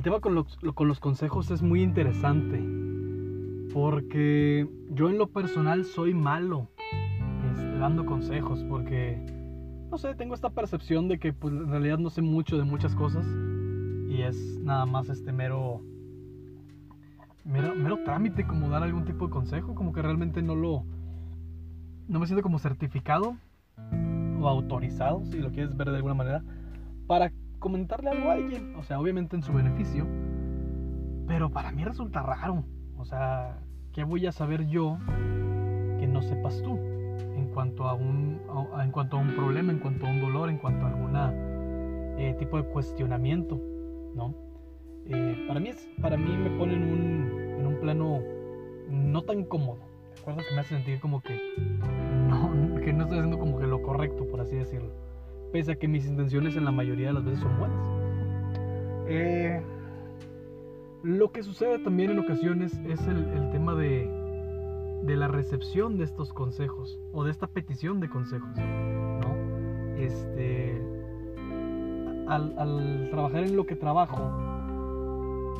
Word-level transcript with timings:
el 0.00 0.04
tema 0.04 0.20
con 0.20 0.34
los, 0.34 0.56
con 0.74 0.88
los 0.88 0.98
consejos 0.98 1.50
es 1.50 1.60
muy 1.60 1.82
interesante. 1.82 2.58
Porque 3.70 4.66
yo 4.88 5.10
en 5.10 5.18
lo 5.18 5.26
personal 5.26 5.84
soy 5.84 6.14
malo 6.14 6.68
este, 7.52 7.76
dando 7.76 8.06
consejos. 8.06 8.64
Porque, 8.66 9.22
no 9.90 9.98
sé, 9.98 10.14
tengo 10.14 10.34
esta 10.34 10.48
percepción 10.48 11.06
de 11.08 11.18
que 11.18 11.34
pues, 11.34 11.52
en 11.52 11.68
realidad 11.68 11.98
no 11.98 12.08
sé 12.08 12.22
mucho 12.22 12.56
de 12.56 12.64
muchas 12.64 12.94
cosas. 12.94 13.26
Y 14.08 14.22
es 14.22 14.58
nada 14.62 14.86
más 14.86 15.10
este 15.10 15.32
mero, 15.32 15.82
mero, 17.44 17.74
mero 17.74 17.98
trámite 18.02 18.46
como 18.46 18.70
dar 18.70 18.82
algún 18.82 19.04
tipo 19.04 19.26
de 19.26 19.32
consejo. 19.32 19.74
Como 19.74 19.92
que 19.92 20.00
realmente 20.00 20.40
no 20.40 20.54
lo... 20.54 20.86
No 22.08 22.20
me 22.20 22.26
siento 22.26 22.42
como 22.42 22.58
certificado 22.58 23.36
o 24.40 24.48
autorizado, 24.48 25.26
si 25.26 25.40
lo 25.40 25.50
quieres 25.50 25.76
ver 25.76 25.90
de 25.90 25.96
alguna 25.96 26.14
manera, 26.14 26.42
para 27.06 27.30
comentarle 27.60 28.10
algo 28.10 28.30
a 28.30 28.32
alguien. 28.32 28.74
O 28.74 28.82
sea, 28.82 28.98
obviamente 28.98 29.36
en 29.36 29.42
su 29.42 29.52
beneficio. 29.52 30.06
Pero 31.28 31.50
para 31.50 31.70
mí 31.70 31.84
resulta 31.84 32.22
raro. 32.22 32.64
O 32.96 33.04
sea, 33.04 33.60
¿qué 33.92 34.02
voy 34.02 34.26
a 34.26 34.32
saber 34.32 34.66
yo 34.66 34.98
que 36.00 36.08
no 36.08 36.22
sepas 36.22 36.60
tú? 36.62 36.76
En 37.36 37.50
cuanto 37.54 37.84
a 37.84 37.94
un, 37.94 38.40
en 38.82 38.90
cuanto 38.90 39.16
a 39.16 39.20
un 39.20 39.36
problema, 39.36 39.70
en 39.70 39.78
cuanto 39.78 40.06
a 40.06 40.10
un 40.10 40.20
dolor, 40.20 40.50
en 40.50 40.58
cuanto 40.58 40.86
a 40.86 40.88
algún 40.88 41.16
eh, 42.18 42.34
tipo 42.38 42.56
de 42.56 42.64
cuestionamiento, 42.64 43.60
¿no? 44.14 44.34
Eh, 45.06 45.44
para, 45.46 45.60
mí 45.60 45.68
es, 45.68 45.88
para 46.00 46.16
mí 46.16 46.36
me 46.36 46.50
pone 46.58 46.74
en 46.74 46.82
un, 46.82 47.60
en 47.60 47.66
un 47.66 47.80
plano 47.80 48.20
no 48.88 49.22
tan 49.22 49.44
cómodo. 49.44 49.78
Recuerdo 50.16 50.42
que 50.48 50.54
me 50.54 50.60
hace 50.60 50.74
sentir 50.74 51.00
como 51.00 51.20
que 51.20 51.38
no, 52.28 52.80
que 52.80 52.92
no 52.92 53.04
estoy 53.04 53.18
haciendo 53.18 53.38
como 53.38 53.58
que 53.58 53.66
lo 53.66 53.82
correcto, 53.82 54.26
por 54.26 54.40
así 54.40 54.56
decirlo 54.56 55.09
pese 55.52 55.72
a 55.72 55.76
que 55.76 55.88
mis 55.88 56.06
intenciones 56.06 56.56
en 56.56 56.64
la 56.64 56.72
mayoría 56.72 57.08
de 57.08 57.12
las 57.14 57.24
veces 57.24 57.40
son 57.40 57.58
buenas. 57.58 58.00
Eh, 59.08 59.60
lo 61.02 61.32
que 61.32 61.42
sucede 61.42 61.78
también 61.78 62.10
en 62.10 62.18
ocasiones 62.18 62.72
es 62.88 63.00
el, 63.06 63.50
tema 63.50 63.74
de, 63.74 64.08
de, 65.02 65.16
la 65.16 65.28
recepción 65.28 65.96
de 65.98 66.04
estos 66.04 66.32
consejos 66.32 66.98
o 67.12 67.24
de 67.24 67.30
esta 67.30 67.46
petición 67.46 68.00
de 68.00 68.08
consejos. 68.08 68.56
¿no? 68.56 69.34
Este, 69.96 70.80
al, 72.28 73.08
trabajar 73.10 73.44
en 73.44 73.56
lo 73.56 73.66
que 73.66 73.76
trabajo, 73.76 74.22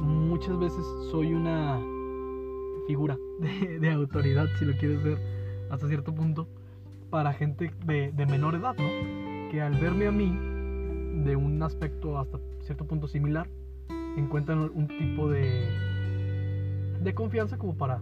muchas 0.00 0.58
veces 0.58 0.84
soy 1.10 1.32
una 1.32 1.80
figura 2.86 3.18
de, 3.40 3.78
de, 3.78 3.90
autoridad, 3.90 4.46
si 4.58 4.64
lo 4.64 4.76
quieres 4.76 5.02
ver 5.02 5.18
hasta 5.70 5.88
cierto 5.88 6.14
punto, 6.14 6.46
para 7.10 7.32
gente 7.32 7.72
de, 7.84 8.12
de 8.12 8.26
menor 8.26 8.54
edad, 8.54 8.76
¿no? 8.76 9.29
Que 9.50 9.60
al 9.60 9.74
verme 9.74 10.06
a 10.06 10.12
mí 10.12 10.30
de 11.24 11.36
un 11.36 11.62
aspecto 11.62 12.18
hasta 12.18 12.38
cierto 12.60 12.86
punto 12.86 13.08
similar, 13.08 13.48
encuentran 14.16 14.70
un 14.74 14.86
tipo 14.86 15.28
de, 15.28 15.68
de 17.02 17.14
confianza 17.14 17.58
como 17.58 17.76
para 17.76 18.00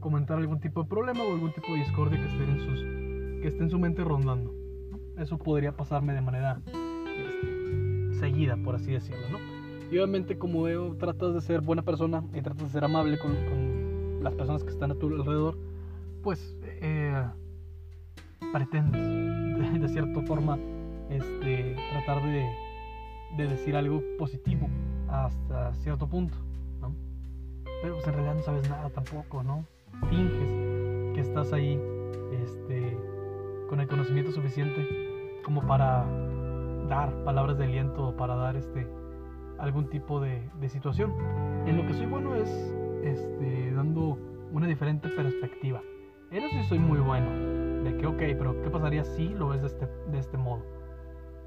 comentar 0.00 0.38
algún 0.38 0.60
tipo 0.60 0.82
de 0.82 0.88
problema 0.88 1.22
o 1.22 1.32
algún 1.32 1.52
tipo 1.52 1.72
de 1.72 1.78
discordia 1.78 2.20
que 2.20 2.26
esté 2.26 2.44
en, 2.44 2.60
sus, 2.60 2.80
que 3.40 3.48
esté 3.48 3.62
en 3.62 3.70
su 3.70 3.78
mente 3.78 4.04
rondando. 4.04 4.52
Eso 5.16 5.38
podría 5.38 5.76
pasarme 5.76 6.12
de 6.12 6.20
manera 6.20 6.60
este, 6.66 8.18
seguida, 8.18 8.56
por 8.56 8.74
así 8.74 8.92
decirlo. 8.92 9.28
¿no? 9.30 9.38
Y 9.90 9.98
obviamente 9.98 10.36
como 10.38 10.62
veo, 10.62 10.96
tratas 10.96 11.34
de 11.34 11.40
ser 11.40 11.60
buena 11.60 11.82
persona 11.82 12.24
y 12.34 12.42
tratas 12.42 12.64
de 12.64 12.68
ser 12.70 12.84
amable 12.84 13.18
con, 13.18 13.32
con 13.32 14.24
las 14.24 14.34
personas 14.34 14.64
que 14.64 14.70
están 14.70 14.90
a 14.90 14.94
tu 14.96 15.06
alrededor, 15.06 15.56
pues 16.22 16.56
eh, 16.80 17.24
pretendes, 18.54 19.02
de, 19.80 19.88
cierta 19.88 20.22
forma, 20.22 20.56
este, 21.10 21.76
tratar 21.90 22.22
de, 22.22 22.48
de, 23.36 23.48
decir 23.48 23.74
algo 23.74 24.00
positivo 24.16 24.68
hasta 25.08 25.74
cierto 25.74 26.08
punto, 26.08 26.36
¿no? 26.80 26.94
Pero 27.82 27.94
pues 27.94 28.06
en 28.06 28.12
realidad 28.12 28.34
no 28.36 28.42
sabes 28.42 28.70
nada 28.70 28.88
tampoco, 28.90 29.42
¿no? 29.42 29.66
Finges 30.08 31.14
que 31.14 31.20
estás 31.20 31.52
ahí 31.52 31.80
este, 32.44 32.96
con 33.68 33.80
el 33.80 33.88
conocimiento 33.88 34.30
suficiente 34.30 34.86
como 35.44 35.66
para 35.66 36.06
dar 36.88 37.12
palabras 37.24 37.58
de 37.58 37.64
aliento 37.64 38.08
o 38.08 38.16
para 38.16 38.36
dar 38.36 38.56
este, 38.56 38.86
algún 39.58 39.90
tipo 39.90 40.20
de, 40.20 40.48
situación. 40.68 41.12
En 41.66 41.76
lo 41.76 41.86
que 41.88 41.94
soy 41.94 42.06
bueno 42.06 42.36
es 42.36 42.48
este, 43.02 43.72
dando 43.72 44.16
una 44.52 44.68
diferente 44.68 45.08
perspectiva. 45.08 45.82
En 46.30 46.44
eso 46.44 46.56
sí 46.62 46.68
soy 46.68 46.78
muy 46.78 47.00
bueno 47.00 47.73
de 47.84 47.96
que, 47.96 48.06
ok, 48.06 48.18
pero 48.38 48.60
¿qué 48.62 48.70
pasaría 48.70 49.04
si 49.04 49.28
lo 49.28 49.48
ves 49.48 49.60
de 49.60 49.68
este, 49.68 49.88
de 50.10 50.18
este 50.18 50.36
modo? 50.36 50.62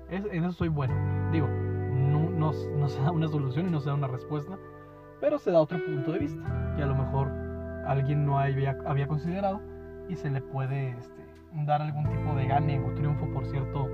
Es, 0.09 0.23
en 0.25 0.43
eso 0.43 0.53
soy 0.53 0.69
bueno. 0.69 0.93
Digo, 1.31 1.47
no, 1.47 2.29
no, 2.29 2.51
no, 2.77 2.89
se 2.89 3.01
da 3.01 3.11
una 3.11 3.27
solución 3.27 3.67
y 3.67 3.71
no 3.71 3.79
se 3.79 3.89
da 3.89 3.95
una 3.95 4.07
respuesta, 4.07 4.57
pero 5.19 5.39
se 5.39 5.51
da 5.51 5.59
otro 5.59 5.83
punto 5.83 6.11
de 6.11 6.19
vista 6.19 6.73
que 6.75 6.83
a 6.83 6.85
lo 6.85 6.95
mejor 6.95 7.29
alguien 7.85 8.25
no 8.25 8.39
había, 8.39 8.77
considerado 9.07 9.61
y 10.07 10.15
se 10.15 10.29
le 10.29 10.41
puede 10.41 10.91
este, 10.91 11.25
dar 11.65 11.81
algún 11.81 12.07
tipo 12.09 12.35
de 12.35 12.47
gane 12.47 12.79
o 12.79 12.93
triunfo 12.93 13.29
por 13.31 13.45
cierto, 13.45 13.89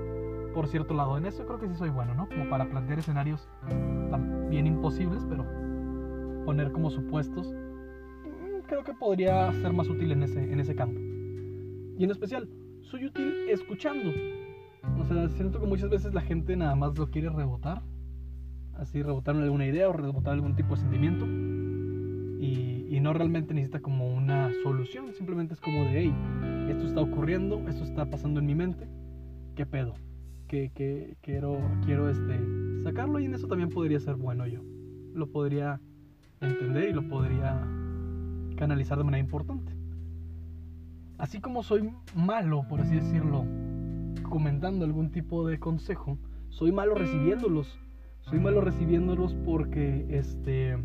por 0.52 0.68
cierto 0.68 0.94
lado. 0.94 1.16
En 1.16 1.26
eso 1.26 1.46
creo 1.46 1.58
que 1.58 1.68
sí 1.68 1.74
soy 1.74 1.90
bueno, 1.90 2.14
¿no? 2.14 2.28
Como 2.28 2.48
para 2.48 2.66
plantear 2.66 2.98
escenarios 2.98 3.48
bien 4.50 4.66
imposibles, 4.66 5.24
pero 5.28 5.44
poner 6.44 6.70
como 6.72 6.90
supuestos, 6.90 7.52
mm, 7.52 8.66
creo 8.66 8.84
que 8.84 8.92
podría 8.92 9.50
ser 9.54 9.72
más 9.72 9.88
útil 9.88 10.12
en 10.12 10.22
ese, 10.22 10.52
en 10.52 10.60
ese 10.60 10.76
campo. 10.76 11.00
Y 11.96 12.04
en 12.04 12.10
especial, 12.10 12.48
soy 12.82 13.06
útil 13.06 13.32
escuchando. 13.48 14.10
O 14.98 15.04
sea, 15.04 15.28
siento 15.28 15.60
que 15.60 15.66
muchas 15.66 15.90
veces 15.90 16.12
la 16.12 16.20
gente 16.20 16.56
nada 16.56 16.74
más 16.74 16.98
lo 16.98 17.10
quiere 17.10 17.28
rebotar. 17.28 17.82
Así, 18.74 19.02
rebotar 19.02 19.36
alguna 19.36 19.66
idea 19.66 19.88
o 19.88 19.92
rebotar 19.92 20.34
algún 20.34 20.56
tipo 20.56 20.74
de 20.74 20.80
sentimiento. 20.80 21.24
Y, 21.26 22.86
y, 22.90 23.00
no 23.00 23.12
realmente 23.12 23.54
necesita 23.54 23.80
como 23.80 24.12
una 24.12 24.50
solución. 24.64 25.12
Simplemente 25.12 25.54
es 25.54 25.60
como 25.60 25.84
de, 25.84 26.00
hey, 26.00 26.14
esto 26.68 26.86
está 26.86 27.00
ocurriendo, 27.00 27.66
esto 27.68 27.84
está 27.84 28.10
pasando 28.10 28.40
en 28.40 28.46
mi 28.46 28.54
mente. 28.54 28.88
¿Qué 29.54 29.64
pedo? 29.64 29.94
Que, 30.48 30.70
que 30.74 31.16
quiero, 31.22 31.58
quiero 31.84 32.10
este, 32.10 32.38
sacarlo 32.82 33.20
y 33.20 33.26
en 33.26 33.34
eso 33.34 33.46
también 33.46 33.70
podría 33.70 34.00
ser 34.00 34.16
bueno 34.16 34.46
yo. 34.46 34.60
Lo 35.14 35.30
podría 35.30 35.80
entender 36.40 36.90
y 36.90 36.92
lo 36.92 37.08
podría 37.08 37.66
canalizar 38.56 38.98
de 38.98 39.04
manera 39.04 39.20
importante 39.20 39.83
así 41.18 41.40
como 41.40 41.62
soy 41.62 41.92
malo, 42.14 42.64
por 42.68 42.80
así 42.80 42.94
decirlo, 42.94 43.44
comentando 44.28 44.84
algún 44.84 45.10
tipo 45.10 45.46
de 45.46 45.58
consejo, 45.58 46.18
soy 46.48 46.72
malo 46.72 46.94
recibiéndolos. 46.94 47.78
Soy 48.20 48.40
malo 48.40 48.62
recibiéndolos 48.62 49.34
porque, 49.44 50.06
este... 50.08 50.78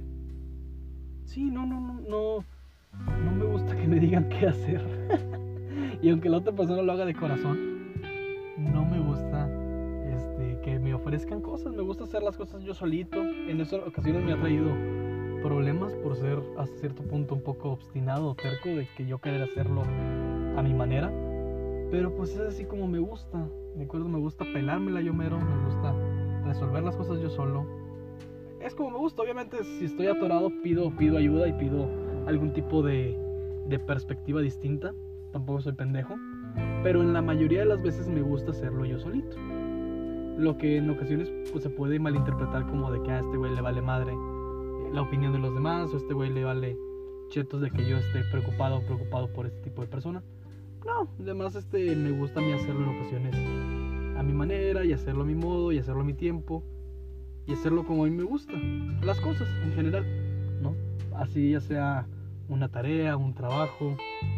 Sí, 1.23 1.50
no, 1.50 1.66
no, 1.66 1.79
no, 1.79 2.01
no. 2.01 2.45
No 3.23 3.31
me 3.31 3.45
gusta 3.45 3.78
que 3.78 3.88
me 3.88 4.00
digan 4.00 4.28
qué 4.29 4.47
hacer. 4.47 4.81
y 6.01 6.09
aunque 6.09 6.28
la 6.28 6.38
otra 6.38 6.53
persona 6.53 6.81
lo 6.81 6.91
haga 6.91 7.06
de 7.06 7.13
corazón, 7.13 7.57
no 8.57 8.84
me 8.84 9.00
gusta 9.00 9.47
este, 10.13 10.59
que 10.63 10.79
me 10.79 10.94
ofrezcan 10.94 11.40
cosas. 11.40 11.73
Me 11.73 11.81
gusta 11.81 12.03
hacer 12.03 12.23
las 12.23 12.35
cosas 12.35 12.61
yo 12.63 12.73
solito. 12.73 13.22
En 13.22 13.61
esas 13.61 13.81
ocasiones 13.88 14.23
me 14.23 14.34
ha 14.34 14.40
traído 14.40 14.72
problemas 15.41 15.94
por 15.94 16.17
ser 16.17 16.40
hasta 16.57 16.75
cierto 16.78 17.03
punto 17.03 17.35
un 17.35 17.44
poco 17.44 17.69
obstinado 17.72 18.35
terco 18.35 18.69
de 18.69 18.88
que 18.97 19.06
yo 19.06 19.19
querer 19.19 19.44
hacerlo 19.44 19.84
a 20.57 20.61
mi 20.61 20.73
manera. 20.73 21.11
Pero 21.91 22.15
pues 22.15 22.33
es 22.35 22.41
así 22.41 22.65
como 22.65 22.87
me 22.87 22.99
gusta. 22.99 23.47
De 23.75 23.83
acuerdo, 23.83 24.07
me 24.07 24.19
gusta 24.19 24.45
pelármela 24.53 25.01
yo 25.01 25.13
mero, 25.13 25.39
me 25.39 25.65
gusta 25.65 25.93
resolver 26.45 26.83
las 26.83 26.95
cosas 26.95 27.19
yo 27.21 27.29
solo. 27.29 27.65
Es 28.59 28.75
como 28.75 28.91
me 28.91 28.97
gusta, 28.97 29.21
obviamente 29.21 29.63
si 29.63 29.85
estoy 29.85 30.07
atorado 30.07 30.51
pido, 30.63 30.91
pido 30.97 31.17
ayuda 31.17 31.47
y 31.47 31.53
pido 31.53 31.87
algún 32.27 32.53
tipo 32.53 32.81
de, 32.83 33.17
de 33.67 33.79
perspectiva 33.79 34.41
distinta. 34.41 34.93
Tampoco 35.31 35.61
soy 35.61 35.73
pendejo. 35.73 36.16
Pero 36.84 37.02
en 37.02 37.13
la 37.13 37.22
mayoría 37.22 37.59
de 37.59 37.66
las 37.66 37.81
veces 37.81 38.07
me 38.07 38.22
gusta 38.22 38.52
hacerlo 38.52 38.85
yo 38.85 38.99
solito. 38.99 39.37
Lo 40.37 40.57
que 40.57 40.78
en 40.78 40.90
ocasiones 40.90 41.31
pues, 41.52 41.63
se 41.63 41.69
puede 41.69 41.99
malinterpretar 41.99 42.66
como 42.67 42.91
de 42.91 43.02
que 43.03 43.11
a 43.11 43.19
este 43.19 43.37
güey 43.37 43.53
le 43.53 43.61
vale 43.61 43.81
madre 43.81 44.13
la 44.93 45.02
opinión 45.02 45.34
de 45.34 45.40
los 45.40 45.53
demás 45.53 45.93
o 45.93 45.97
este 45.97 46.13
güey 46.13 46.31
le 46.31 46.43
vale 46.43 46.78
chetos 47.29 47.61
de 47.61 47.69
que 47.69 47.87
yo 47.87 47.97
esté 47.97 48.23
preocupado 48.31 48.78
o 48.78 48.81
preocupado 48.81 49.31
por 49.31 49.45
este 49.45 49.61
tipo 49.61 49.81
de 49.81 49.87
persona. 49.87 50.23
No, 50.85 51.09
además 51.20 51.55
este, 51.55 51.96
me 51.96 52.11
gusta 52.11 52.40
a 52.40 52.43
mí 52.43 52.52
hacerlo 52.52 52.84
en 52.84 52.97
ocasiones 52.97 53.35
a 54.17 54.23
mi 54.23 54.34
manera 54.34 54.84
y 54.84 54.93
hacerlo 54.93 55.23
a 55.23 55.26
mi 55.26 55.35
modo 55.35 55.72
y 55.72 55.79
hacerlo 55.79 56.02
a 56.02 56.05
mi 56.05 56.14
tiempo 56.14 56.64
y 57.47 57.53
hacerlo 57.53 57.85
como 57.85 58.03
a 58.03 58.08
mí 58.08 58.16
me 58.16 58.23
gusta. 58.23 58.53
Las 59.02 59.20
cosas 59.20 59.47
en 59.64 59.73
general, 59.73 60.05
¿no? 60.61 60.76
Así 61.16 61.52
ya 61.52 61.61
sea 61.61 62.08
una 62.47 62.70
tarea, 62.70 63.17
un 63.17 63.34
trabajo, 63.34 63.96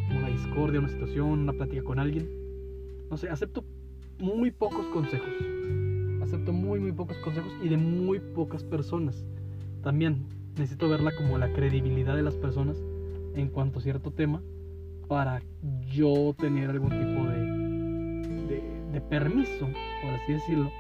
una 0.09 0.29
discordia, 0.29 0.79
una 0.79 0.89
situación, 0.89 1.39
una 1.39 1.53
plática 1.53 1.83
con 1.83 1.99
alguien. 1.99 2.29
No 3.09 3.17
sé, 3.17 3.29
acepto 3.29 3.63
muy 4.19 4.51
pocos 4.51 4.85
consejos. 4.88 5.29
Acepto 6.21 6.53
muy, 6.53 6.79
muy 6.79 6.91
pocos 6.91 7.17
consejos 7.17 7.51
y 7.63 7.69
de 7.69 7.77
muy 7.77 8.19
pocas 8.19 8.63
personas. 8.63 9.25
También 9.83 10.25
necesito 10.57 10.88
verla 10.89 11.11
como 11.15 11.38
la 11.38 11.51
credibilidad 11.53 12.15
de 12.15 12.23
las 12.23 12.35
personas 12.35 12.77
en 13.35 13.49
cuanto 13.49 13.79
a 13.79 13.81
cierto 13.81 14.11
tema 14.11 14.41
para 15.11 15.41
yo 15.89 16.33
tener 16.39 16.69
algún 16.69 16.89
tipo 16.89 17.27
de, 17.27 18.61
de, 18.93 19.01
permiso, 19.01 19.65
por 20.01 20.09
así 20.13 20.31
decirlo, 20.31 20.71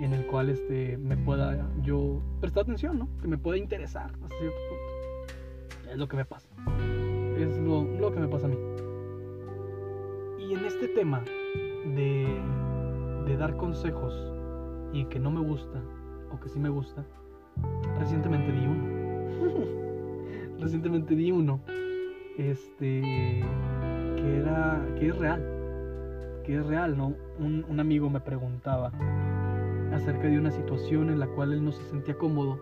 en 0.00 0.14
el 0.14 0.26
cual 0.26 0.48
este, 0.48 0.98
me 0.98 1.16
pueda 1.16 1.64
yo 1.84 2.20
prestar 2.40 2.64
atención, 2.64 2.98
¿no? 2.98 3.08
Que 3.22 3.28
me 3.28 3.38
pueda 3.38 3.56
interesar 3.56 4.10
hasta 4.20 4.36
cierto 4.36 4.58
punto. 4.68 5.92
Es 5.92 5.96
lo 5.96 6.08
que 6.08 6.16
me 6.16 6.24
pasa. 6.24 6.48
Es 7.38 7.56
lo, 7.60 7.84
lo 7.84 8.10
que 8.10 8.18
me 8.18 8.26
pasa 8.26 8.46
a 8.46 8.48
mí. 8.48 8.56
Y 10.40 10.54
en 10.54 10.64
este 10.64 10.88
tema 10.88 11.22
de, 11.94 12.26
de 13.26 13.36
dar 13.36 13.56
consejos 13.56 14.12
y 14.92 15.04
que 15.04 15.20
no 15.20 15.30
me 15.30 15.40
gusta 15.40 15.80
o 16.32 16.40
que 16.40 16.48
sí 16.48 16.58
me 16.58 16.68
gusta, 16.68 17.04
recientemente 18.00 18.50
di 18.50 18.66
uno. 18.66 20.58
recientemente 20.58 21.14
di 21.14 21.30
uno. 21.30 21.60
Este. 22.38 23.02
Que 24.16 24.36
era. 24.38 24.86
Que 24.96 25.08
es 25.08 25.18
real. 25.18 25.42
Que 26.44 26.56
es 26.56 26.66
real, 26.66 26.96
¿no? 26.96 27.14
Un, 27.38 27.66
un 27.68 27.80
amigo 27.80 28.08
me 28.08 28.20
preguntaba 28.20 28.92
acerca 29.92 30.28
de 30.28 30.38
una 30.38 30.50
situación 30.50 31.10
en 31.10 31.18
la 31.18 31.26
cual 31.26 31.52
él 31.52 31.64
no 31.64 31.72
se 31.72 31.82
sentía 31.84 32.16
cómodo 32.16 32.58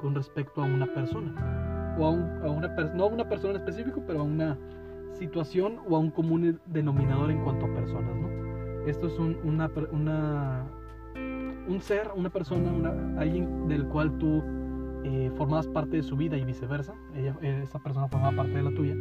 con 0.00 0.14
respecto 0.14 0.62
a 0.62 0.64
una 0.64 0.86
persona. 0.94 1.96
O 1.98 2.06
a, 2.06 2.10
un, 2.10 2.22
a 2.42 2.50
una 2.50 2.68
no 2.94 3.04
a 3.04 3.06
una 3.08 3.28
persona 3.28 3.54
en 3.54 3.56
específico, 3.60 4.02
pero 4.06 4.20
a 4.20 4.22
una 4.22 4.56
situación 5.12 5.80
o 5.88 5.96
a 5.96 5.98
un 5.98 6.10
común 6.10 6.60
denominador 6.66 7.30
en 7.30 7.42
cuanto 7.42 7.66
a 7.66 7.74
personas, 7.74 8.14
¿no? 8.16 8.86
Esto 8.86 9.08
es 9.08 9.18
un, 9.18 9.36
una, 9.42 9.68
una, 9.90 10.64
un 11.68 11.80
ser, 11.80 12.10
una 12.14 12.30
persona, 12.30 12.70
alguien 13.18 13.66
del 13.68 13.86
cual 13.88 14.16
tú 14.18 14.42
eh, 15.04 15.30
formabas 15.36 15.66
parte 15.68 15.96
de 15.96 16.02
su 16.02 16.16
vida 16.16 16.36
y 16.36 16.44
viceversa. 16.44 16.94
Ella, 17.14 17.36
esa 17.40 17.78
persona 17.78 18.08
formaba 18.08 18.36
parte 18.36 18.52
de 18.52 18.62
la 18.62 18.70
tuya. 18.70 18.94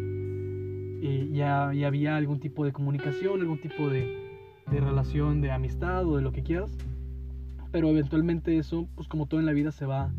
Y 0.99 1.31
ya, 1.31 1.71
ya 1.73 1.87
había 1.87 2.15
algún 2.15 2.39
tipo 2.39 2.65
de 2.65 2.73
comunicación, 2.73 3.41
algún 3.41 3.59
tipo 3.59 3.89
de, 3.89 4.25
relación 4.67 5.41
de 5.41 5.51
amistad 5.51 6.05
o 6.05 6.17
de 6.17 6.21
lo 6.21 6.31
que 6.31 6.43
quieras 6.43 6.77
pero 7.71 7.89
eventualmente 7.89 8.57
eso, 8.57 8.87
pues 8.95 9.07
como 9.07 9.27
todo 9.27 9.39
en 9.39 9.45
la 9.45 9.51
vida, 9.51 9.71
se 9.71 9.85
va 9.85 10.11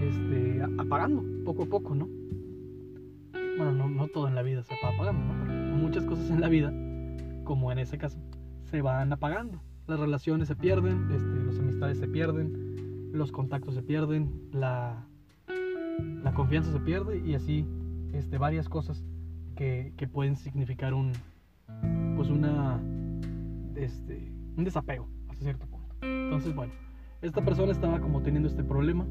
este, 0.00 0.60
apagando 0.78 1.24
poco 1.44 1.64
a 1.64 1.66
poco, 1.66 1.94
¿no? 1.94 2.08
Bueno, 3.56 3.88
no, 3.88 4.08
todo 4.08 4.28
en 4.28 4.34
la 4.34 4.42
vida 4.42 4.62
se 4.62 4.74
va 4.82 4.90
apagando, 4.94 5.34
muchas 5.76 6.04
cosas 6.04 6.30
en 6.30 6.40
la 6.40 6.48
vida, 6.48 6.72
como 7.44 7.70
en 7.72 7.78
ese 7.78 7.98
caso, 7.98 8.18
se 8.64 8.82
van 8.82 9.12
apagando. 9.12 9.60
Las 9.86 9.98
relaciones 9.98 10.48
se 10.48 10.56
pierden, 10.56 11.10
este, 11.10 11.44
las 11.46 11.58
amistades 11.58 11.98
se 11.98 12.08
pierden, 12.08 12.69
los 13.12 13.32
contactos 13.32 13.74
se 13.74 13.82
pierden, 13.82 14.30
la, 14.52 15.06
la 16.22 16.32
confianza 16.34 16.72
se 16.72 16.80
pierde 16.80 17.18
y 17.18 17.34
así 17.34 17.66
este, 18.12 18.38
varias 18.38 18.68
cosas 18.68 19.04
que, 19.56 19.92
que 19.96 20.08
pueden 20.08 20.36
significar 20.36 20.94
un, 20.94 21.12
pues 22.16 22.28
una, 22.28 22.80
este, 23.76 24.32
un 24.56 24.64
desapego 24.64 25.08
hasta 25.28 25.44
cierto 25.44 25.66
punto. 25.66 25.94
Entonces, 26.02 26.54
bueno, 26.54 26.72
esta 27.22 27.44
persona 27.44 27.72
estaba 27.72 28.00
como 28.00 28.22
teniendo 28.22 28.48
este 28.48 28.64
problema 28.64 29.06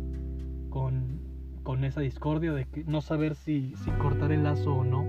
con, 0.69 1.19
con 1.63 1.83
esa 1.83 2.01
discordia 2.01 2.53
de 2.53 2.67
no 2.87 3.01
saber 3.01 3.35
si, 3.35 3.73
si 3.75 3.91
cortar 3.91 4.31
el 4.31 4.43
lazo 4.43 4.73
o 4.73 4.83
no, 4.83 5.05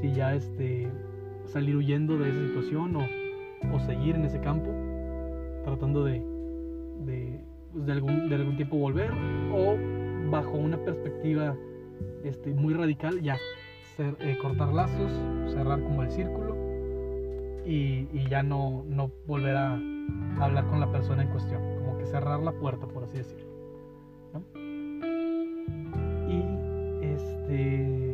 si 0.00 0.12
ya 0.12 0.34
este, 0.34 0.88
salir 1.46 1.76
huyendo 1.76 2.16
de 2.18 2.30
esa 2.30 2.46
situación 2.46 2.96
o, 2.96 3.04
o 3.74 3.80
seguir 3.80 4.14
en 4.16 4.24
ese 4.24 4.40
campo, 4.40 4.70
tratando 5.64 6.04
de, 6.04 6.24
pues, 7.74 7.86
de, 7.86 7.92
algún, 7.92 8.28
de 8.28 8.34
algún 8.36 8.56
tiempo 8.56 8.76
volver 8.76 9.10
o 9.52 9.76
bajo 10.30 10.56
una 10.56 10.78
perspectiva 10.78 11.56
este, 12.22 12.54
muy 12.54 12.72
radical 12.74 13.20
ya 13.20 13.36
ser, 13.96 14.16
eh, 14.20 14.38
cortar 14.40 14.72
lazos, 14.72 15.12
cerrar 15.52 15.82
como 15.82 16.02
el 16.02 16.10
círculo 16.10 16.56
y, 17.66 18.08
y 18.12 18.26
ya 18.28 18.42
no, 18.42 18.84
no 18.88 19.10
volver 19.26 19.56
a 19.56 19.74
hablar 20.40 20.66
con 20.66 20.80
la 20.80 20.90
persona 20.90 21.22
en 21.22 21.28
cuestión, 21.28 21.62
como 21.78 21.98
que 21.98 22.06
cerrar 22.06 22.40
la 22.40 22.52
puerta, 22.52 22.86
por 22.86 23.04
así 23.04 23.18
decirlo. 23.18 23.44
Y 26.28 27.04
este 27.04 28.04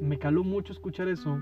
me 0.00 0.18
caló 0.18 0.44
mucho 0.44 0.72
escuchar 0.72 1.08
eso, 1.08 1.36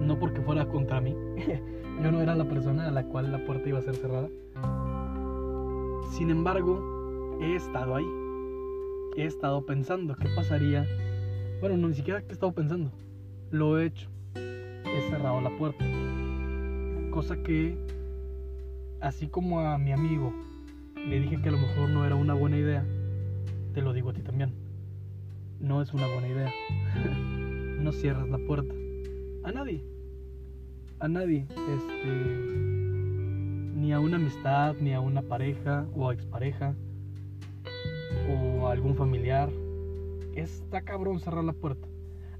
no 0.00 0.18
porque 0.18 0.40
fuera 0.40 0.66
contra 0.66 1.00
mí, 1.00 1.14
yo 2.02 2.10
no 2.10 2.20
era 2.20 2.34
la 2.34 2.48
persona 2.48 2.88
a 2.88 2.90
la 2.90 3.04
cual 3.04 3.30
la 3.30 3.44
puerta 3.44 3.68
iba 3.68 3.78
a 3.78 3.82
ser 3.82 3.94
cerrada. 3.96 4.28
Sin 6.16 6.30
embargo, 6.30 7.36
he 7.42 7.56
estado 7.56 7.94
ahí, 7.94 8.06
he 9.18 9.26
estado 9.26 9.66
pensando 9.66 10.16
qué 10.16 10.30
pasaría. 10.34 10.86
Bueno, 11.60 11.76
no, 11.76 11.88
ni 11.88 11.94
siquiera 11.94 12.24
he 12.26 12.32
estado 12.32 12.52
pensando, 12.52 12.90
lo 13.50 13.78
he 13.78 13.84
hecho, 13.84 14.08
he 14.34 15.10
cerrado 15.10 15.42
la 15.42 15.50
puerta 15.58 15.84
Cosa 17.10 17.36
que, 17.42 17.76
así 19.02 19.28
como 19.28 19.60
a 19.60 19.76
mi 19.76 19.92
amigo 19.92 20.32
le 21.06 21.20
dije 21.20 21.38
que 21.42 21.50
a 21.50 21.52
lo 21.52 21.58
mejor 21.58 21.90
no 21.90 22.06
era 22.06 22.14
una 22.14 22.32
buena 22.32 22.56
idea, 22.56 22.86
te 23.74 23.82
lo 23.82 23.92
digo 23.92 24.08
a 24.08 24.14
ti 24.14 24.22
también. 24.22 24.54
No 25.60 25.82
es 25.82 25.92
una 25.92 26.06
buena 26.06 26.28
idea. 26.28 26.50
no 27.82 27.92
cierras 27.92 28.26
la 28.30 28.38
puerta. 28.38 28.74
A 29.44 29.52
nadie. 29.52 29.84
A 30.98 31.08
nadie. 31.08 31.46
Este. 31.50 32.85
Ni 33.76 33.92
a 33.92 34.00
una 34.00 34.16
amistad, 34.16 34.74
ni 34.80 34.94
a 34.94 35.00
una 35.00 35.20
pareja 35.20 35.86
o 35.94 36.10
expareja. 36.10 36.74
O 38.28 38.66
a 38.66 38.72
algún 38.72 38.96
familiar. 38.96 39.50
Está 40.34 40.80
cabrón 40.80 41.20
cerrar 41.20 41.44
la 41.44 41.52
puerta. 41.52 41.86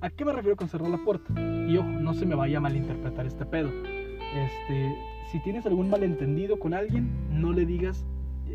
¿A 0.01 0.11
qué 0.11 0.25
me 0.25 0.33
refiero 0.33 0.57
con 0.57 0.69
cerrar 0.69 0.89
la 0.89 0.99
puerta? 0.99 1.33
Y 1.69 1.77
ojo, 1.77 1.89
no 1.89 2.15
se 2.15 2.27
me 2.27 2.35
vaya 2.35 2.59
a 2.59 2.61
malinterpretar 2.61 3.27
este 3.27 3.45
pedo. 3.45 3.69
Este, 3.69 4.97
si 5.31 5.43
tienes 5.43 5.67
algún 5.67 5.91
malentendido 5.91 6.59
con 6.59 6.75
alguien, 6.75 7.11
no 7.31 7.53
le 7.53 7.67
digas, 7.67 8.07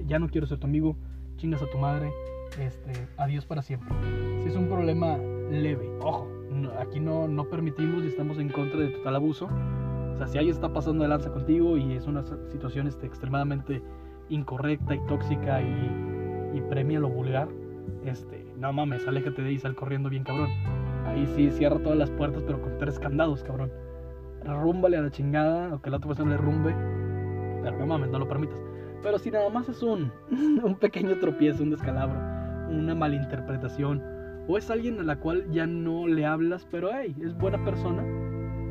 ya 0.08 0.20
no 0.20 0.28
quiero 0.28 0.48
ser 0.48 0.60
tu 0.60 0.68
amigo, 0.68 0.96
chingas 1.38 1.62
a 1.62 1.70
tu 1.70 1.78
madre, 1.78 2.12
este, 2.60 2.92
adiós 3.18 3.46
para 3.46 3.62
siempre. 3.62 3.90
Si 4.42 4.50
es 4.50 4.56
un 4.56 4.68
problema 4.68 5.18
leve, 5.18 5.88
ojo, 6.02 6.28
aquí 6.80 7.00
no, 7.00 7.28
no 7.28 7.46
permitimos 7.46 8.04
y 8.04 8.08
estamos 8.08 8.38
en 8.38 8.50
contra 8.50 8.80
de 8.80 8.90
total 8.90 9.16
abuso. 9.16 9.50
Sea, 10.22 10.28
si 10.28 10.38
alguien 10.38 10.56
está 10.56 10.72
pasando 10.72 11.04
de 11.04 11.10
lanza 11.10 11.32
contigo 11.32 11.78
y 11.78 11.94
es 11.94 12.06
una 12.06 12.24
situación 12.24 12.88
este, 12.88 13.08
extremadamente 13.08 13.82
incorrecta 14.30 14.94
y 14.94 15.00
tóxica 15.08 15.62
y, 15.62 16.58
y 16.58 16.62
premia 16.70 17.00
lo 17.00 17.10
vulgar, 17.10 17.48
este, 18.06 18.46
no 18.56 18.72
mames, 18.72 19.08
aléjate 19.08 19.42
de 19.42 19.50
ahí, 19.50 19.58
sal 19.58 19.76
corriendo 19.76 20.10
bien 20.10 20.24
cabrón. 20.24 20.50
Ahí 21.08 21.26
sí, 21.36 21.50
cierra 21.50 21.80
todas 21.80 21.98
las 21.98 22.12
puertas, 22.12 22.44
pero 22.44 22.62
con 22.62 22.78
tres 22.78 23.00
candados, 23.00 23.44
cabrón 23.44 23.72
rúmbale 24.46 24.98
a 24.98 25.02
la 25.02 25.12
chingada 25.12 25.74
o 25.74 25.82
que 25.82 25.90
la 25.90 25.98
otra 25.98 26.10
persona 26.10 26.32
le 26.32 26.38
rumbe. 26.38 26.74
Pero 27.64 27.78
no 27.78 27.86
mames, 27.86 28.10
no 28.10 28.20
lo 28.20 28.28
permitas. 28.28 28.60
Pero 29.04 29.18
si 29.18 29.32
nada 29.32 29.50
más 29.50 29.70
es 29.70 29.82
un, 29.82 30.12
un 30.64 30.76
pequeño 30.76 31.18
tropiezo, 31.20 31.64
un 31.64 31.72
descalabro, 31.72 32.20
una 32.70 32.96
malinterpretación, 32.96 34.04
o 34.48 34.58
es 34.58 34.70
alguien 34.70 35.00
a 35.00 35.04
la 35.04 35.20
cual 35.20 35.50
ya 35.52 35.66
no 35.68 36.08
le 36.08 36.26
hablas, 36.26 36.68
pero 36.70 36.90
hey, 36.94 37.16
es 37.22 37.36
buena 37.38 37.64
persona, 37.64 38.04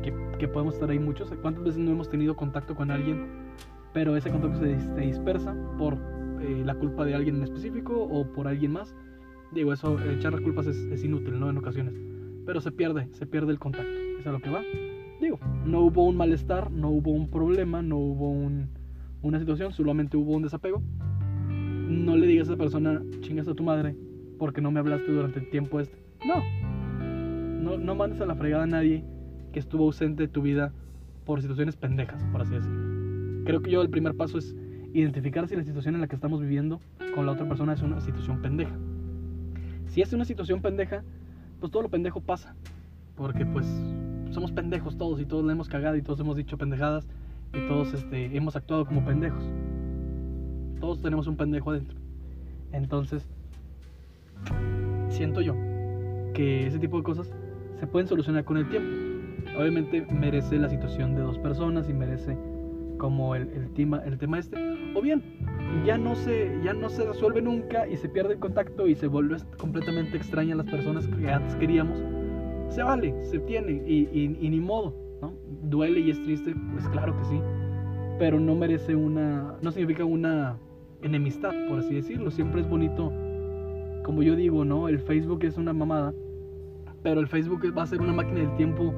que, 0.01 0.13
que 0.39 0.47
podemos 0.47 0.75
estar 0.75 0.89
ahí 0.89 0.99
muchos. 0.99 1.31
¿Cuántas 1.41 1.63
veces 1.63 1.79
no 1.79 1.91
hemos 1.91 2.09
tenido 2.09 2.35
contacto 2.35 2.75
con 2.75 2.91
alguien, 2.91 3.27
pero 3.93 4.15
ese 4.15 4.29
contacto 4.29 4.59
se, 4.59 4.79
se 4.79 5.01
dispersa 5.01 5.55
por 5.77 5.97
eh, 6.41 6.63
la 6.65 6.75
culpa 6.75 7.05
de 7.05 7.15
alguien 7.15 7.37
en 7.37 7.43
específico 7.43 8.03
o 8.03 8.25
por 8.33 8.47
alguien 8.47 8.71
más? 8.71 8.95
Digo, 9.51 9.73
eso, 9.73 9.99
echar 9.99 10.33
las 10.33 10.41
culpas 10.41 10.67
es, 10.67 10.77
es 10.77 11.03
inútil, 11.03 11.39
¿no? 11.39 11.49
En 11.49 11.57
ocasiones. 11.57 11.93
Pero 12.45 12.61
se 12.61 12.71
pierde, 12.71 13.07
se 13.11 13.25
pierde 13.25 13.51
el 13.51 13.59
contacto. 13.59 13.91
Es 14.19 14.25
a 14.25 14.31
lo 14.31 14.39
que 14.39 14.49
va 14.49 14.61
digo, 15.21 15.39
no 15.65 15.81
hubo 15.81 16.05
un 16.05 16.17
malestar, 16.17 16.71
no 16.71 16.89
hubo 16.89 17.11
un 17.11 17.29
problema, 17.29 17.81
no 17.81 17.97
hubo 17.97 18.29
un, 18.29 18.69
una 19.21 19.39
situación, 19.39 19.71
solamente 19.71 20.17
hubo 20.17 20.33
un 20.33 20.41
desapego. 20.41 20.81
No 21.47 22.17
le 22.17 22.27
digas 22.27 22.49
a 22.49 22.53
esa 22.53 22.57
persona, 22.57 23.01
chingas 23.21 23.47
a 23.47 23.53
tu 23.53 23.63
madre, 23.63 23.95
porque 24.39 24.61
no 24.61 24.71
me 24.71 24.79
hablaste 24.79 25.11
durante 25.11 25.39
el 25.39 25.49
tiempo 25.49 25.79
este. 25.79 25.97
No. 26.25 26.41
No, 27.61 27.77
no 27.77 27.95
mandes 27.95 28.19
a 28.21 28.25
la 28.25 28.35
fregada 28.35 28.63
a 28.63 28.67
nadie 28.67 29.05
que 29.51 29.59
estuvo 29.59 29.85
ausente 29.85 30.23
de 30.23 30.27
tu 30.27 30.41
vida 30.41 30.71
por 31.25 31.41
situaciones 31.41 31.75
pendejas, 31.75 32.23
por 32.31 32.41
así 32.41 32.53
decirlo. 32.53 33.43
Creo 33.45 33.61
que 33.61 33.71
yo 33.71 33.81
el 33.81 33.89
primer 33.89 34.15
paso 34.15 34.37
es 34.37 34.55
identificar 34.93 35.47
si 35.47 35.55
la 35.55 35.63
situación 35.63 35.95
en 35.95 36.01
la 36.01 36.07
que 36.07 36.15
estamos 36.15 36.41
viviendo 36.41 36.79
con 37.15 37.25
la 37.25 37.33
otra 37.33 37.47
persona 37.47 37.73
es 37.73 37.81
una 37.81 38.01
situación 38.01 38.41
pendeja. 38.41 38.75
Si 39.87 40.01
es 40.01 40.13
una 40.13 40.25
situación 40.25 40.61
pendeja, 40.61 41.03
pues 41.59 41.71
todo 41.71 41.83
lo 41.83 41.89
pendejo 41.89 42.21
pasa. 42.21 42.55
Porque 43.15 43.45
pues 43.45 43.65
somos 44.31 44.51
pendejos 44.51 44.97
todos 44.97 45.19
y 45.19 45.25
todos 45.25 45.45
le 45.45 45.51
hemos 45.51 45.67
cagado 45.67 45.95
y 45.97 46.01
todos 46.01 46.19
hemos 46.19 46.35
dicho 46.35 46.57
pendejadas 46.57 47.07
y 47.53 47.67
todos 47.67 47.93
este, 47.93 48.35
hemos 48.35 48.55
actuado 48.55 48.85
como 48.85 49.03
pendejos. 49.03 49.43
Todos 50.79 51.01
tenemos 51.01 51.27
un 51.27 51.35
pendejo 51.35 51.71
adentro. 51.71 51.97
Entonces, 52.71 53.29
siento 55.09 55.41
yo 55.41 55.55
que 56.33 56.67
ese 56.67 56.79
tipo 56.79 56.97
de 56.97 57.03
cosas 57.03 57.33
se 57.79 57.87
pueden 57.87 58.07
solucionar 58.07 58.45
con 58.45 58.57
el 58.57 58.69
tiempo. 58.69 59.10
Obviamente 59.57 60.05
merece 60.09 60.57
la 60.57 60.69
situación 60.69 61.15
de 61.15 61.21
dos 61.21 61.37
personas 61.39 61.89
y 61.89 61.93
merece 61.93 62.37
como 62.97 63.35
el, 63.35 63.71
tema, 63.73 64.01
el 64.05 64.17
tema 64.17 64.39
este. 64.39 64.57
O 64.95 65.01
bien, 65.01 65.23
ya 65.85 65.97
no, 65.97 66.15
se, 66.15 66.59
ya 66.63 66.73
no 66.73 66.89
se 66.89 67.05
resuelve 67.05 67.41
nunca 67.41 67.87
y 67.87 67.97
se 67.97 68.09
pierde 68.09 68.33
el 68.33 68.39
contacto 68.39 68.87
y 68.87 68.95
se 68.95 69.07
vuelve 69.07 69.37
completamente 69.57 70.17
extraña 70.17 70.53
a 70.53 70.57
las 70.57 70.67
personas 70.67 71.07
que 71.07 71.31
antes 71.31 71.55
queríamos 71.55 71.99
se 72.71 72.83
vale, 72.83 73.13
se 73.25 73.39
tiene 73.39 73.83
y, 73.85 74.07
y, 74.13 74.49
ni 74.49 74.59
modo, 74.59 74.95
¿no? 75.21 75.33
Duele 75.63 75.99
y 75.99 76.09
es 76.09 76.23
triste, 76.23 76.55
pues 76.71 76.87
claro 76.89 77.17
que 77.17 77.25
sí, 77.25 77.41
pero 78.17 78.39
no 78.39 78.55
merece 78.55 78.95
una, 78.95 79.57
no 79.61 79.71
significa 79.71 80.05
una 80.05 80.57
enemistad, 81.01 81.51
por 81.67 81.79
así 81.79 81.93
decirlo. 81.95 82.31
Siempre 82.31 82.61
es 82.61 82.69
bonito, 82.69 83.11
como 84.03 84.23
yo 84.23 84.35
digo, 84.35 84.63
¿no? 84.63 84.87
El 84.87 84.99
Facebook 84.99 85.43
es 85.43 85.57
una 85.57 85.73
mamada, 85.73 86.13
pero 87.03 87.19
el 87.19 87.27
Facebook 87.27 87.61
va 87.77 87.83
a 87.83 87.87
ser 87.87 87.99
una 87.99 88.13
máquina 88.13 88.39
del 88.39 88.55
tiempo, 88.55 88.93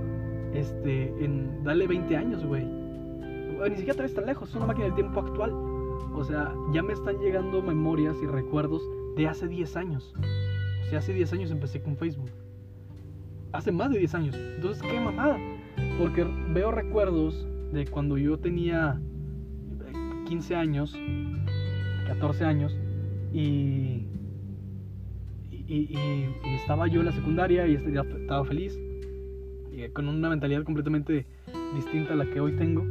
este, 0.53 1.23
en, 1.23 1.63
dale 1.63 1.87
20 1.87 2.15
años, 2.15 2.45
güey. 2.45 2.65
Ni 2.65 3.75
siquiera 3.75 3.95
traes 3.95 4.13
tan 4.13 4.25
lejos, 4.25 4.49
es 4.49 4.55
una 4.55 4.65
máquina 4.65 4.85
del 4.85 4.95
tiempo 4.95 5.19
actual. 5.19 5.51
O 6.15 6.23
sea, 6.23 6.53
ya 6.73 6.83
me 6.83 6.93
están 6.93 7.17
llegando 7.19 7.61
memorias 7.61 8.15
y 8.21 8.27
recuerdos 8.27 8.81
de 9.15 9.27
hace 9.27 9.47
10 9.47 9.75
años. 9.77 10.13
O 10.85 10.89
sea, 10.89 10.99
hace 10.99 11.13
10 11.13 11.33
años 11.33 11.51
empecé 11.51 11.81
con 11.81 11.97
Facebook. 11.97 12.29
Hace 13.51 13.71
más 13.71 13.91
de 13.91 13.99
10 13.99 14.15
años. 14.15 14.35
Entonces, 14.35 14.83
qué 14.83 14.99
mamada. 14.99 15.37
Porque 15.99 16.25
veo 16.53 16.71
recuerdos 16.71 17.47
de 17.71 17.85
cuando 17.87 18.17
yo 18.17 18.37
tenía 18.37 18.99
15 20.27 20.55
años, 20.55 20.95
14 22.07 22.45
años, 22.45 22.77
y, 23.31 24.05
y, 25.51 25.95
estaba 26.55 26.87
yo 26.87 26.99
en 26.99 27.07
la 27.07 27.11
secundaria 27.11 27.67
y 27.67 27.75
estaba 27.75 28.45
feliz, 28.45 28.77
con 29.91 30.07
una 30.07 30.29
mentalidad 30.29 30.63
completamente 30.63 31.25
distinta 31.75 32.13
a 32.13 32.15
la 32.15 32.25
que 32.25 32.39
hoy 32.39 32.55
tengo. 32.55 32.83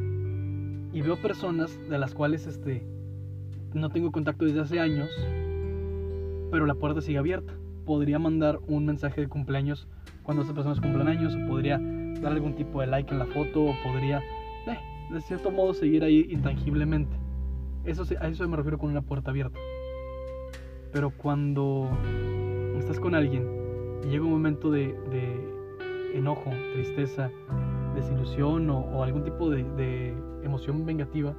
Y 0.93 1.01
veo 1.01 1.17
personas 1.17 1.79
de 1.89 1.99
las 1.99 2.15
cuales 2.15 2.47
este, 2.47 2.85
no 3.73 3.89
tengo 3.91 4.13
contacto 4.13 4.45
desde 4.45 4.61
hace 4.61 4.81
años, 4.81 5.09
pero 6.51 6.67
la 6.67 6.75
puerta 6.75 7.01
sigue 7.01 7.19
abierta. 7.19 7.55
Podría 7.87 8.19
mandar 8.19 8.61
un 8.67 8.85
mensaje 8.85 9.23
de 9.23 9.29
cumpleaños 9.29 9.89
cuando 10.23 10.43
esas 10.43 10.55
personas 10.55 10.81
cumplan 10.81 11.09
años, 11.09 11.35
o 11.35 11.49
podría 11.49 11.79
dar 12.21 12.33
algún 12.33 12.55
tipo 12.55 12.81
de 12.81 12.87
like 12.87 13.11
en 13.11 13.19
la 13.19 13.27
foto, 13.27 13.65
o 13.65 13.75
podría, 13.83 14.19
eh, 14.19 14.79
de 15.11 15.21
cierto 15.23 15.51
modo, 15.51 15.75
seguir 15.75 16.05
ahí 16.05 16.27
intangiblemente. 16.31 17.17
Eso, 17.85 18.05
a 18.21 18.29
eso 18.29 18.49
me 18.49 18.57
refiero 18.57 18.79
con 18.79 18.91
una 18.91 19.03
puerta 19.03 19.31
abierta. 19.31 19.59
Pero 20.93 21.11
cuando 21.11 21.91
estás 22.79 23.01
con 23.01 23.15
alguien 23.15 23.49
y 24.05 24.09
llega 24.09 24.25
un 24.25 24.31
momento 24.31 24.71
de, 24.71 24.95
enojo, 26.15 26.51
tristeza, 26.73 27.31
desilusión 27.95 28.69
o, 28.71 29.03
algún 29.03 29.25
tipo 29.25 29.51
de, 29.51 30.15
emoción 30.43 30.85
vengativa, 30.85 31.35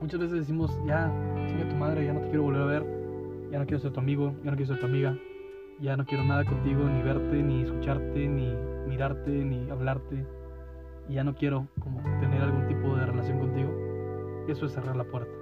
muchas 0.00 0.20
veces 0.20 0.38
decimos, 0.38 0.70
ya, 0.86 1.12
chinga 1.48 1.68
tu 1.68 1.74
madre, 1.74 2.04
ya 2.06 2.12
no 2.12 2.20
te 2.20 2.28
quiero 2.28 2.44
volver 2.44 2.62
a 2.62 2.66
ver, 2.66 2.86
ya 3.50 3.58
no 3.58 3.66
quiero 3.66 3.80
ser 3.80 3.92
tu 3.92 4.00
amigo, 4.00 4.34
ya 4.44 4.50
no 4.50 4.56
quiero 4.56 4.72
ser 4.72 4.80
tu 4.80 4.86
amiga, 4.86 5.18
ya 5.80 5.96
no 5.96 6.04
quiero 6.04 6.24
nada 6.24 6.44
contigo, 6.44 6.84
ni 6.84 7.02
verte, 7.02 7.42
ni 7.42 7.62
escucharte, 7.62 8.28
ni 8.28 8.54
mirarte, 8.88 9.30
ni 9.30 9.68
hablarte, 9.70 10.24
y 11.08 11.14
ya 11.14 11.24
no 11.24 11.34
quiero 11.34 11.66
como 11.80 12.00
tener 12.20 12.42
algún 12.42 12.66
tipo 12.68 12.94
de 12.94 13.06
relación 13.06 13.40
contigo. 13.40 13.70
Eso 14.48 14.66
es 14.66 14.72
cerrar 14.72 14.96
la 14.96 15.04
puerta. 15.04 15.32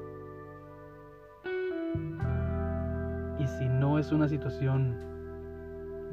Y 3.38 3.46
si 3.46 3.68
no 3.68 3.98
es 3.98 4.10
una 4.12 4.28
situación 4.28 4.96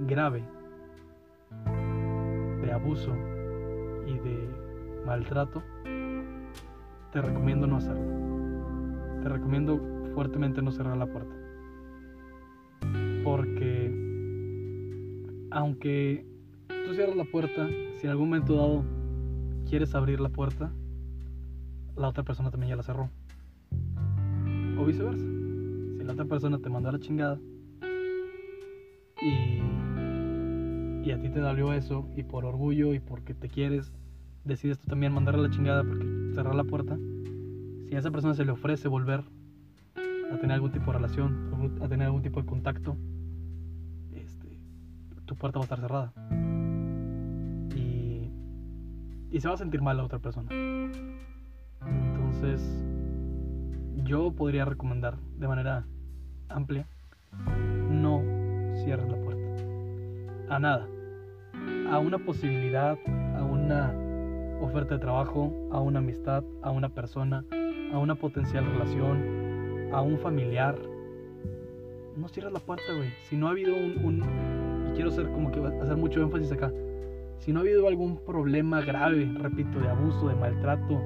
grave 0.07 0.43
de 2.67 2.73
abuso 2.73 3.15
y 4.05 4.19
de 4.19 4.49
maltrato, 5.05 5.63
te 7.13 7.21
recomiendo 7.21 7.65
no 7.65 7.77
hacerlo. 7.77 9.21
Te 9.23 9.29
recomiendo 9.29 9.79
fuertemente 10.13 10.61
no 10.61 10.71
cerrar 10.71 10.97
la 10.97 11.07
puerta. 11.07 11.33
Porque 13.23 13.91
aunque 15.51 16.25
tú 16.67 16.93
cierras 16.93 17.15
la 17.15 17.23
puerta, 17.23 17.67
si 17.95 18.05
en 18.05 18.09
algún 18.09 18.29
momento 18.29 18.55
dado 18.55 18.83
quieres 19.69 19.95
abrir 19.95 20.19
la 20.19 20.29
puerta, 20.29 20.71
la 21.95 22.09
otra 22.09 22.23
persona 22.23 22.51
también 22.51 22.71
ya 22.71 22.75
la 22.75 22.83
cerró. 22.83 23.09
O 24.77 24.85
viceversa 24.85 25.25
la 26.07 26.13
otra 26.13 26.25
persona 26.25 26.57
te 26.57 26.69
mandó 26.69 26.87
a 26.87 26.93
la 26.93 26.99
chingada 26.99 27.37
y, 29.21 29.59
y 31.07 31.11
a 31.11 31.21
ti 31.21 31.29
te 31.29 31.39
dolió 31.39 31.71
eso 31.71 32.05
y 32.17 32.23
por 32.23 32.43
orgullo 32.43 32.93
y 32.93 32.99
porque 32.99 33.33
te 33.33 33.47
quieres, 33.47 33.93
decides 34.43 34.77
tú 34.77 34.89
también 34.89 35.13
mandarle 35.13 35.43
la 35.43 35.49
chingada 35.49 35.85
porque 35.85 36.05
cerrar 36.33 36.53
la 36.53 36.65
puerta, 36.65 36.97
si 37.87 37.95
a 37.95 37.99
esa 37.99 38.11
persona 38.11 38.33
se 38.33 38.43
le 38.43 38.51
ofrece 38.51 38.89
volver 38.89 39.23
a 39.95 40.37
tener 40.37 40.51
algún 40.51 40.73
tipo 40.73 40.87
de 40.87 40.97
relación, 40.97 41.79
a 41.81 41.87
tener 41.87 42.07
algún 42.07 42.23
tipo 42.23 42.41
de 42.41 42.45
contacto, 42.45 42.97
este, 44.11 44.59
tu 45.25 45.37
puerta 45.37 45.59
va 45.59 45.63
a 45.63 45.67
estar 45.67 45.79
cerrada. 45.79 46.13
Y 49.29 49.39
se 49.39 49.47
va 49.47 49.53
a 49.53 49.57
sentir 49.57 49.81
mal 49.81 49.97
la 49.97 50.03
otra 50.03 50.19
persona. 50.19 50.49
Entonces, 51.85 52.61
yo 54.03 54.31
podría 54.31 54.65
recomendar 54.65 55.17
de 55.37 55.47
manera 55.47 55.85
amplia, 56.49 56.85
no 57.89 58.23
cierres 58.83 59.09
la 59.09 59.17
puerta. 59.21 59.47
A 60.49 60.59
nada. 60.59 60.87
A 61.89 61.99
una 61.99 62.17
posibilidad, 62.19 62.97
a 63.35 63.43
una 63.43 63.93
oferta 64.61 64.95
de 64.95 65.01
trabajo, 65.01 65.53
a 65.71 65.79
una 65.79 65.99
amistad, 65.99 66.43
a 66.61 66.71
una 66.71 66.89
persona, 66.89 67.45
a 67.93 67.99
una 67.99 68.15
potencial 68.15 68.65
relación, 68.65 69.91
a 69.93 70.01
un 70.01 70.17
familiar. 70.19 70.77
No 72.15 72.27
cierres 72.27 72.53
la 72.53 72.59
puerta, 72.59 72.93
güey. 72.95 73.09
Si 73.29 73.37
no 73.37 73.47
ha 73.47 73.51
habido 73.51 73.75
un, 73.75 74.21
Y 74.89 74.95
quiero 74.95 75.09
hacer 75.09 75.27
como 75.31 75.51
que 75.51 75.59
hacer 75.59 75.97
mucho 75.97 76.21
énfasis 76.21 76.51
acá. 76.51 76.71
Si 77.39 77.53
no 77.53 77.59
ha 77.59 77.61
habido 77.61 77.87
algún 77.87 78.17
problema 78.17 78.81
grave, 78.81 79.31
repito, 79.39 79.79
de 79.79 79.89
abuso, 79.89 80.27
de 80.27 80.35
maltrato, 80.35 81.01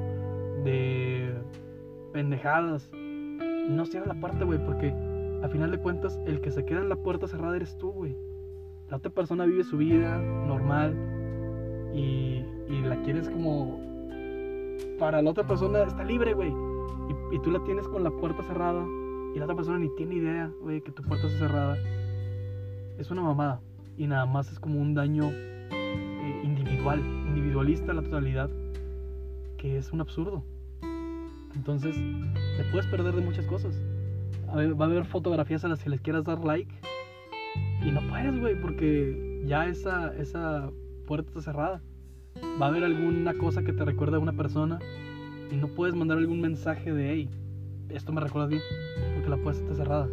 de 0.64 1.34
pendejadas, 2.14 2.90
no 2.94 3.86
cierres 3.86 4.08
la 4.08 4.20
puerta, 4.20 4.46
güey, 4.46 4.64
porque 4.66 4.94
a 5.44 5.50
final 5.50 5.72
de 5.72 5.80
cuentas, 5.80 6.20
el 6.26 6.40
que 6.42 6.52
se 6.52 6.66
queda 6.66 6.82
en 6.82 6.90
la 6.90 6.96
puerta 6.96 7.28
cerrada 7.28 7.56
eres 7.56 7.78
tú, 7.78 7.92
güey. 7.92 8.16
La 8.92 8.98
otra 8.98 9.10
persona 9.10 9.46
vive 9.46 9.64
su 9.64 9.78
vida 9.78 10.18
normal 10.18 10.94
y, 11.96 12.44
y 12.68 12.82
la 12.82 13.02
quieres 13.04 13.30
como... 13.30 13.80
Para 15.00 15.22
la 15.22 15.32
otra 15.32 15.48
persona 15.48 15.84
está 15.84 16.04
libre, 16.04 16.34
güey. 16.34 16.50
Y, 16.50 17.36
y, 17.36 17.40
tú 17.40 17.52
la 17.52 17.64
tienes 17.64 17.88
con 17.88 18.04
la 18.04 18.12
puerta 18.12 18.44
cerrada 18.44 18.86
y 19.34 19.40
la 19.40 19.46
otra 19.46 19.56
persona 19.56 19.80
ni 19.80 19.88
tiene 19.96 20.16
idea, 20.16 20.52
güey, 20.62 20.82
que 20.82 20.92
tu 20.92 21.04
puerta 21.04 21.26
está 21.26 21.40
cerrada. 21.40 21.78
Es 23.00 23.10
una 23.10 23.22
mamada. 23.22 23.62
Y 23.98 24.08
nada 24.08 24.26
más 24.26 24.52
es 24.52 24.60
como 24.60 24.80
un 24.82 24.94
daño 24.94 25.30
eh, 25.32 26.42
individual, 26.44 27.00
individualista 27.00 27.92
en 27.92 27.96
la 27.96 28.04
totalidad, 28.04 28.50
que 29.58 29.78
es 29.78 29.94
un 29.94 30.02
absurdo. 30.02 30.44
Entonces, 31.56 31.96
te 31.96 32.64
puedes 32.72 32.88
perder 32.88 33.16
de 33.16 33.22
muchas 33.22 33.46
cosas 33.46 33.74
va 34.54 34.86
a 34.86 34.88
haber 34.88 35.06
fotografías 35.06 35.64
a 35.64 35.70
las 35.70 35.82
que 35.82 35.90
les 35.90 36.02
quieras 36.02 36.26
dar 36.26 36.44
like 36.44 36.74
y 37.84 37.92
no 37.92 38.02
puedes, 38.08 38.40
güey, 38.40 38.60
porque 38.60 39.44
ya 39.46 39.68
esa, 39.68 40.16
esa 40.18 40.70
puerta 41.08 41.30
está 41.30 41.42
cerrada. 41.42 41.82
Va 42.62 42.68
a 42.68 42.70
haber 42.70 42.84
alguna 42.84 43.34
cosa 43.34 43.64
que 43.64 43.74
te 43.74 43.84
recuerde 43.84 44.18
a 44.18 44.20
una 44.20 44.34
persona 44.34 44.80
y 45.52 45.56
no 45.56 45.68
puedes 45.68 45.96
mandar 45.96 46.18
algún 46.18 46.42
mensaje 46.42 46.94
de, 46.94 47.12
hey, 47.12 47.30
esto 47.90 48.14
me 48.14 48.22
recuerda 48.22 48.48
a 48.48 48.50
ti, 48.50 48.58
porque 49.16 49.30
la 49.30 49.38
puerta 49.38 49.62
está 49.62 49.76
cerrada. 49.76 50.08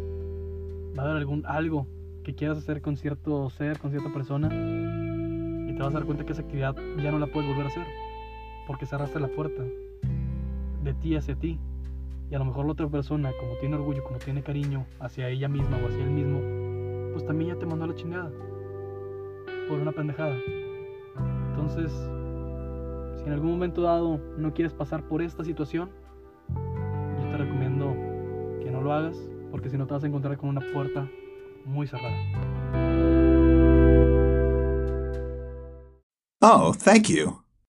Va 0.97 1.03
a 1.03 1.05
haber 1.05 1.17
algún 1.17 1.45
algo 1.45 1.87
que 2.23 2.35
quieras 2.35 2.57
hacer 2.57 2.81
con 2.81 2.97
cierto 2.97 3.49
ser, 3.49 3.79
con 3.79 3.91
cierta 3.91 4.11
persona 4.11 4.47
y 4.47 5.73
te 5.73 5.79
vas 5.81 5.93
a 5.93 5.99
dar 5.99 6.05
cuenta 6.05 6.25
que 6.25 6.33
esa 6.33 6.41
actividad 6.41 6.75
ya 7.01 7.11
no 7.11 7.19
la 7.19 7.27
puedes 7.27 7.49
volver 7.49 7.65
a 7.65 7.69
hacer 7.69 7.87
porque 8.67 8.85
cerraste 8.85 9.19
la 9.19 9.29
puerta 9.29 9.63
de 10.83 10.93
ti 10.93 11.15
hacia 11.15 11.35
ti. 11.35 11.59
Y 12.29 12.35
a 12.35 12.37
lo 12.39 12.45
mejor 12.45 12.65
la 12.65 12.73
otra 12.73 12.87
persona, 12.87 13.31
como 13.39 13.53
tiene 13.59 13.75
orgullo, 13.75 14.03
como 14.03 14.19
tiene 14.19 14.43
cariño 14.43 14.85
hacia 14.99 15.27
ella 15.29 15.47
misma 15.47 15.77
o 15.77 15.87
hacia 15.87 16.03
él 16.03 16.11
mismo, 16.11 16.39
pues 17.19 17.27
también 17.27 17.53
ya 17.53 17.59
te 17.59 17.65
mandó 17.65 17.85
la 17.85 17.95
chingada. 17.95 18.31
Por 19.67 19.77
una 19.79 19.91
pendejada. 19.91 20.37
Entonces, 21.49 21.91
si 23.17 23.25
en 23.25 23.33
algún 23.33 23.51
momento 23.51 23.81
dado 23.81 24.21
no 24.37 24.53
quieres 24.53 24.73
pasar 24.73 25.03
por 25.03 25.21
esta 25.21 25.43
situación, 25.43 25.89
yo 26.47 27.29
te 27.29 27.37
recomiendo 27.37 27.93
que 28.61 28.71
no 28.71 28.79
lo 28.79 28.93
hagas, 28.93 29.17
porque 29.51 29.69
si 29.69 29.77
no 29.77 29.85
te 29.85 29.95
vas 29.95 30.03
a 30.05 30.07
encontrar 30.07 30.37
con 30.37 30.47
una 30.47 30.61
puerta 30.71 31.09
muy 31.65 31.87
cerrada. 31.87 32.15
Oh, 36.41 36.73
thank 36.73 37.09
you. 37.09 37.48